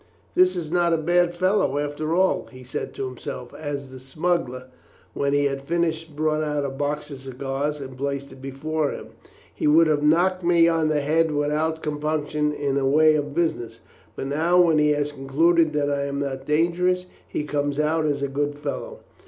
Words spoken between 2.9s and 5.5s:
to himself, as the smuggler, when he